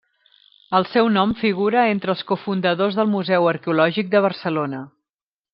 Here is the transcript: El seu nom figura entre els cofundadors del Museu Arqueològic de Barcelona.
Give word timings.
El 0.77 0.87
seu 0.93 1.09
nom 1.17 1.33
figura 1.41 1.83
entre 1.91 2.13
els 2.15 2.25
cofundadors 2.33 2.99
del 3.01 3.13
Museu 3.15 3.53
Arqueològic 3.55 4.13
de 4.17 4.27
Barcelona. 4.29 4.85